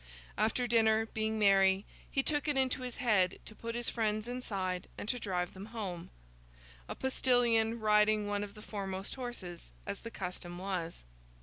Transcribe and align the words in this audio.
After 0.35 0.65
dinner, 0.65 1.05
being 1.05 1.37
merry, 1.37 1.85
he 2.09 2.23
took 2.23 2.47
it 2.47 2.57
into 2.57 2.81
his 2.81 2.97
head 2.97 3.37
to 3.45 3.53
put 3.53 3.75
his 3.75 3.87
friends 3.87 4.27
inside 4.27 4.87
and 4.97 5.07
to 5.07 5.19
drive 5.19 5.53
them 5.53 5.67
home: 5.67 6.09
a 6.89 6.95
postillion 6.95 7.79
riding 7.79 8.25
one 8.25 8.43
of 8.43 8.55
the 8.55 8.63
foremost 8.63 9.13
horses, 9.13 9.69
as 9.85 9.99
the 9.99 10.09
custom 10.09 10.57
was. 10.57 11.05